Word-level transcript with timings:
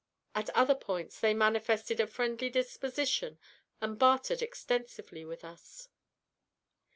At 0.33 0.49
other 0.55 0.73
points 0.73 1.19
they 1.19 1.35
manifested 1.35 1.99
a 1.99 2.07
friendly 2.07 2.49
disposition 2.49 3.37
and 3.79 3.99
bartered 3.99 4.41
extensively 4.41 5.25
with 5.25 5.45
us. 5.45 5.89